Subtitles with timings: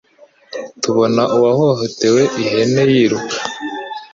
[0.81, 3.35] tubona uwahohotewe ihene yiruka